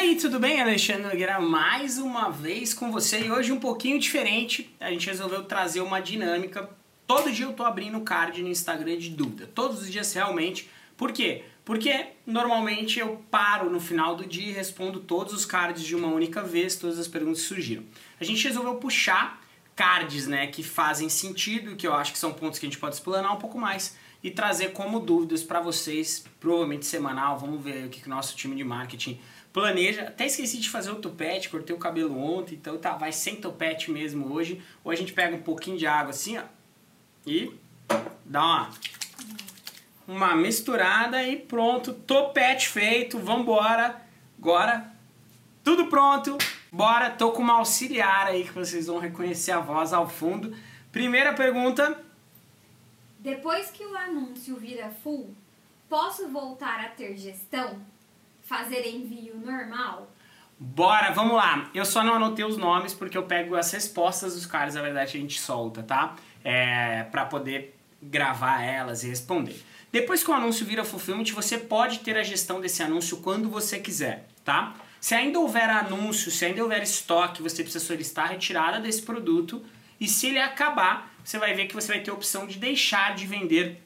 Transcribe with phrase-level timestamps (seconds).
[0.00, 0.62] aí, tudo bem?
[0.62, 4.74] Alexandre Nogueira mais uma vez com você e hoje um pouquinho diferente.
[4.80, 6.70] A gente resolveu trazer uma dinâmica.
[7.06, 9.46] Todo dia eu tô abrindo card no Instagram de dúvida.
[9.54, 10.70] Todos os dias realmente.
[10.96, 11.44] Por quê?
[11.66, 16.08] Porque normalmente eu paro no final do dia e respondo todos os cards de uma
[16.08, 17.82] única vez, todas as perguntas que surgiram.
[18.18, 19.38] A gente resolveu puxar
[19.76, 22.94] cards, né, que fazem sentido, que eu acho que são pontos que a gente pode
[22.94, 27.38] explanar um pouco mais e trazer como dúvidas para vocês, provavelmente semanal.
[27.38, 29.20] Vamos ver o que o nosso time de marketing
[29.52, 30.02] planeja.
[30.02, 33.90] Até esqueci de fazer o topete, cortei o cabelo ontem, então tá, vai sem topete
[33.90, 34.62] mesmo hoje.
[34.84, 36.42] Ou a gente pega um pouquinho de água assim, ó,
[37.26, 37.52] e
[38.24, 38.70] dá uma,
[40.06, 44.00] uma misturada e pronto, topete feito, vambora.
[44.38, 44.92] Agora,
[45.62, 46.38] tudo pronto,
[46.72, 50.56] bora, tô com uma auxiliar aí que vocês vão reconhecer a voz ao fundo.
[50.90, 52.02] Primeira pergunta.
[53.18, 55.34] Depois que o anúncio vira full,
[55.88, 57.78] posso voltar a ter gestão?
[58.50, 60.12] Fazer envio normal?
[60.58, 61.70] Bora, vamos lá.
[61.72, 65.16] Eu só não anotei os nomes porque eu pego as respostas dos caras, na verdade
[65.16, 66.16] a gente solta, tá?
[66.44, 69.64] É, para poder gravar elas e responder.
[69.92, 73.78] Depois que o anúncio vira fulfillment, você pode ter a gestão desse anúncio quando você
[73.78, 74.74] quiser, tá?
[75.00, 79.64] Se ainda houver anúncio, se ainda houver estoque, você precisa solicitar a retirada desse produto
[80.00, 83.14] e se ele acabar, você vai ver que você vai ter a opção de deixar
[83.14, 83.80] de vender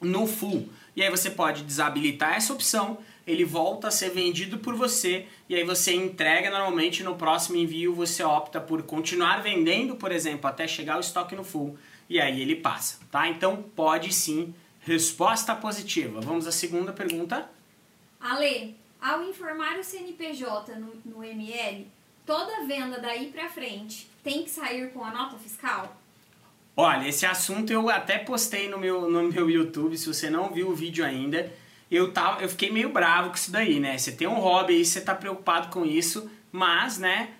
[0.00, 0.68] no full.
[0.96, 2.98] E aí você pode desabilitar essa opção
[3.30, 7.94] ele volta a ser vendido por você e aí você entrega normalmente no próximo envio
[7.94, 12.40] você opta por continuar vendendo, por exemplo, até chegar o estoque no full e aí
[12.40, 13.28] ele passa, tá?
[13.28, 14.52] Então pode sim.
[14.80, 16.20] Resposta positiva.
[16.20, 17.48] Vamos à segunda pergunta.
[18.18, 21.86] Ale, ao informar o CNPJ no, no ML,
[22.26, 25.96] toda venda daí para frente tem que sair com a nota fiscal?
[26.76, 30.70] Olha, esse assunto eu até postei no meu, no meu YouTube, se você não viu
[30.70, 31.52] o vídeo ainda
[31.90, 33.98] eu, tava, eu fiquei meio bravo com isso daí, né?
[33.98, 37.30] Você tem um hobby aí, você tá preocupado com isso, mas, né,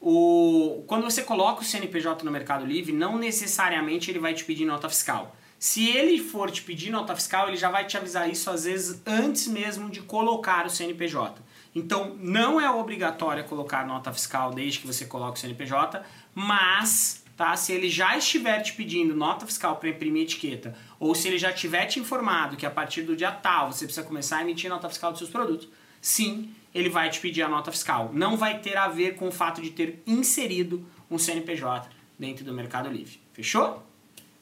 [0.00, 4.64] o, quando você coloca o CNPJ no Mercado Livre, não necessariamente ele vai te pedir
[4.64, 5.36] nota fiscal.
[5.60, 9.00] Se ele for te pedir nota fiscal, ele já vai te avisar isso às vezes
[9.06, 11.40] antes mesmo de colocar o CNPJ.
[11.72, 16.02] Então, não é obrigatório colocar nota fiscal desde que você coloque o CNPJ,
[16.34, 17.56] mas tá?
[17.56, 21.52] Se ele já estiver te pedindo nota fiscal para imprimir etiqueta, ou se ele já
[21.52, 24.88] tiver te informado que a partir do dia tal você precisa começar a emitir nota
[24.88, 25.68] fiscal dos seus produtos,
[26.00, 28.10] sim, ele vai te pedir a nota fiscal.
[28.12, 31.88] Não vai ter a ver com o fato de ter inserido um CNPJ
[32.18, 33.20] dentro do Mercado Livre.
[33.32, 33.82] Fechou?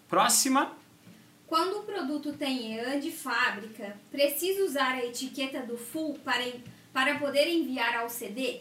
[0.08, 0.72] Próxima.
[1.46, 6.44] Quando o produto tem EAN de fábrica, precisa usar a etiqueta do full para,
[6.92, 8.60] para poder enviar ao CD?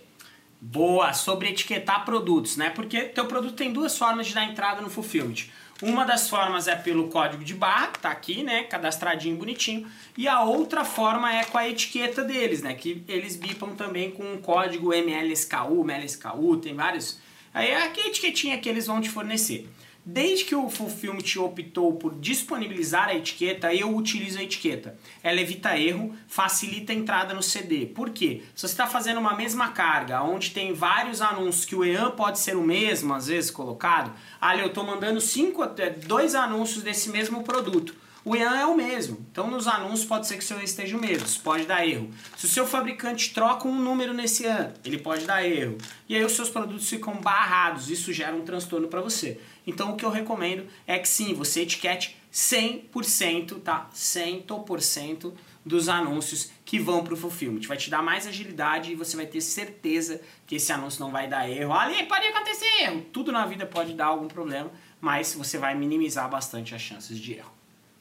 [0.61, 2.69] Boa, sobre etiquetar produtos, né?
[2.69, 5.45] Porque teu produto tem duas formas de dar entrada no Fulfillment.
[5.81, 8.63] Uma das formas é pelo código de barra, que tá aqui, né?
[8.63, 9.89] Cadastradinho, bonitinho.
[10.17, 12.73] E a outra forma é com a etiqueta deles, né?
[12.73, 17.19] Que eles bipam também com o código MLSKU, MLSKU, tem vários.
[17.53, 19.69] Aí é a etiquetinha que eles vão te fornecer.
[20.11, 24.97] Desde que o Fulfillment optou por disponibilizar a etiqueta, eu utilizo a etiqueta.
[25.21, 27.85] Ela evita erro, facilita a entrada no CD.
[27.85, 28.41] Por quê?
[28.55, 32.39] Se você está fazendo uma mesma carga, onde tem vários anúncios que o EAN pode
[32.39, 34.11] ser o mesmo, às vezes, colocado,
[34.41, 35.61] ali eu estou mandando cinco,
[36.07, 37.93] dois anúncios desse mesmo produto
[38.25, 39.25] o EAN é o mesmo.
[39.31, 42.11] Então nos anúncios pode ser que o seu esteja o mesmo, isso pode dar erro.
[42.37, 45.77] Se o seu fabricante troca um número nesse EAN, ele pode dar erro.
[46.07, 49.39] E aí os seus produtos ficam barrados, isso gera um transtorno para você.
[49.65, 53.89] Então o que eu recomendo é que sim, você etiquete 100%, tá?
[53.93, 55.33] 100%
[55.65, 57.61] dos anúncios que vão para o fulfillment.
[57.67, 61.27] Vai te dar mais agilidade e você vai ter certeza que esse anúncio não vai
[61.27, 61.73] dar erro.
[61.73, 63.05] Ali pode acontecer erro.
[63.11, 67.33] Tudo na vida pode dar algum problema, mas você vai minimizar bastante as chances de
[67.33, 67.58] erro.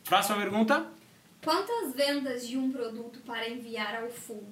[0.08, 0.86] Próxima pergunta.
[1.44, 4.42] Quantas vendas de um produto para enviar ao full?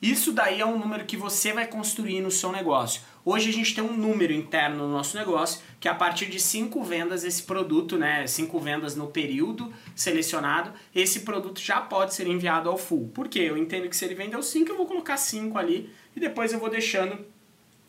[0.00, 3.02] Isso daí é um número que você vai construir no seu negócio.
[3.22, 6.82] Hoje a gente tem um número interno no nosso negócio que a partir de cinco
[6.82, 12.70] vendas esse produto, né, cinco vendas no período selecionado, esse produto já pode ser enviado
[12.70, 13.10] ao full.
[13.14, 13.40] Por quê?
[13.40, 16.58] Eu entendo que se ele vendeu cinco, eu vou colocar cinco ali e depois eu
[16.58, 17.26] vou deixando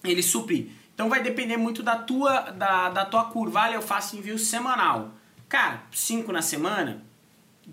[0.04, 0.68] ele suprir.
[0.94, 3.72] Então vai depender muito da tua da, da tua curva.
[3.72, 5.14] eu faço envio semanal.
[5.52, 7.04] Cara, 5 na semana,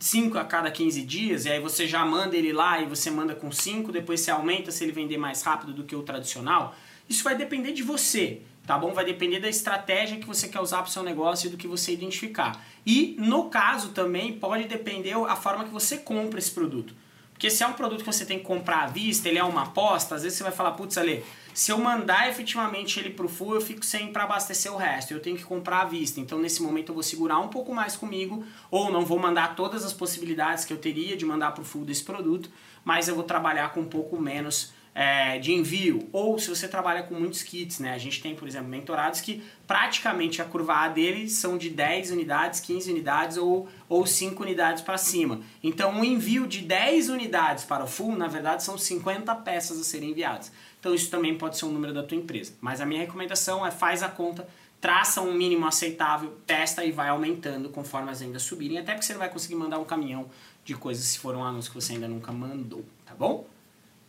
[0.01, 3.37] 5 a cada 15 dias, e aí você já manda ele lá e você manda
[3.37, 6.75] com 5, depois você aumenta se ele vender mais rápido do que o tradicional.
[7.09, 8.93] Isso vai depender de você, tá bom?
[8.93, 11.69] Vai depender da estratégia que você quer usar para o seu negócio e do que
[11.69, 12.61] você identificar.
[12.85, 16.93] E no caso também pode depender a forma que você compra esse produto.
[17.33, 19.63] Porque se é um produto que você tem que comprar à vista, ele é uma
[19.63, 21.25] aposta, às vezes você vai falar, putz, Ale,
[21.59, 25.13] se eu mandar efetivamente ele pro full, eu fico sem para abastecer o resto.
[25.13, 26.21] Eu tenho que comprar à vista.
[26.21, 29.85] Então, nesse momento, eu vou segurar um pouco mais comigo, ou não vou mandar todas
[29.85, 32.49] as possibilidades que eu teria de mandar pro full desse produto,
[32.85, 37.05] mas eu vou trabalhar com um pouco menos é, de envio, ou se você trabalha
[37.05, 37.95] com muitos kits, né?
[37.95, 42.11] A gente tem, por exemplo, mentorados que praticamente a curva A deles são de 10
[42.11, 45.41] unidades, 15 unidades ou, ou 5 unidades para cima.
[45.63, 49.85] Então, um envio de 10 unidades para o full, na verdade, são 50 peças a
[49.85, 50.51] serem enviadas.
[50.81, 52.55] Então, isso também pode ser um número da tua empresa.
[52.61, 54.49] Mas a minha recomendação é faz a conta,
[54.81, 59.13] traça um mínimo aceitável, testa e vai aumentando conforme as vendas subirem, até porque você
[59.13, 60.29] não vai conseguir mandar um caminhão
[60.65, 63.47] de coisas se for um anúncio que você ainda nunca mandou, tá bom?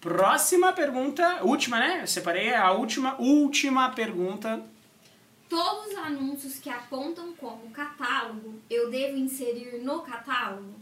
[0.02, 2.00] Próxima pergunta, última, né?
[2.02, 4.64] Eu separei a última, última pergunta.
[5.50, 10.74] Todos os anúncios que apontam como catálogo, eu devo inserir no catálogo?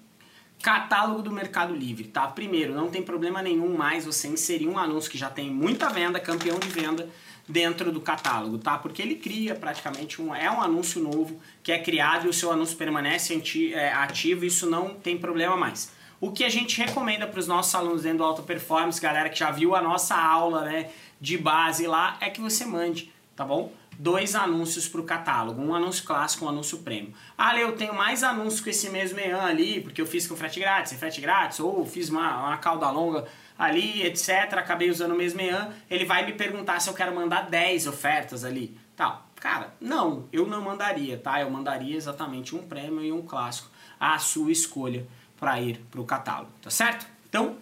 [0.61, 2.27] Catálogo do Mercado Livre, tá?
[2.27, 6.19] Primeiro, não tem problema nenhum mais você inserir um anúncio que já tem muita venda,
[6.19, 7.09] campeão de venda,
[7.47, 8.77] dentro do catálogo, tá?
[8.77, 12.51] Porque ele cria praticamente um é um anúncio novo que é criado e o seu
[12.51, 13.33] anúncio permanece
[13.73, 15.91] é, ativo, isso não tem problema mais.
[16.19, 19.37] O que a gente recomenda para os nossos alunos dentro do Alta Performance, galera que
[19.37, 20.89] já viu a nossa aula né,
[21.21, 23.71] de base lá, é que você mande, tá bom?
[23.99, 27.13] Dois anúncios para o catálogo, um anúncio clássico um anúncio prêmio.
[27.37, 30.59] Ah, eu tenho mais anúncios com esse mesmo EAN ali, porque eu fiz com frete
[30.59, 33.25] grátis, sem frete grátis, ou fiz uma, uma cauda longa
[33.57, 34.53] ali, etc.
[34.53, 35.69] Acabei usando o mesmo EAN.
[35.87, 38.77] Ele vai me perguntar se eu quero mandar 10 ofertas ali.
[38.95, 41.39] Tá, cara, não, eu não mandaria, tá?
[41.41, 43.69] Eu mandaria exatamente um prêmio e um clássico,
[43.99, 45.07] à sua escolha
[45.39, 47.05] para ir para o catálogo, tá certo?
[47.29, 47.57] Então,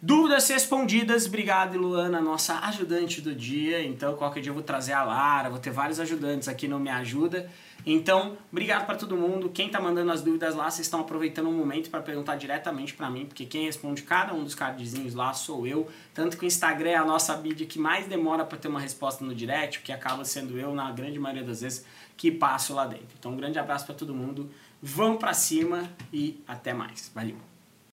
[0.00, 1.26] dúvidas respondidas.
[1.26, 3.82] Obrigado, Luana, nossa ajudante do dia.
[3.84, 6.90] Então, qualquer dia eu vou trazer a Lara, vou ter vários ajudantes aqui no Me
[6.90, 7.50] Ajuda.
[7.86, 9.50] Então, obrigado para todo mundo.
[9.50, 13.10] Quem está mandando as dúvidas lá, vocês estão aproveitando o momento para perguntar diretamente para
[13.10, 15.88] mim, porque quem responde cada um dos cardzinhos lá sou eu.
[16.14, 19.22] Tanto que o Instagram é a nossa mídia que mais demora para ter uma resposta
[19.22, 21.84] no direct, que acaba sendo eu, na grande maioria das vezes,
[22.16, 23.08] que passo lá dentro.
[23.18, 24.50] Então, um grande abraço para todo mundo.
[24.86, 27.10] Vão para cima e até mais.
[27.14, 27.53] Valeu!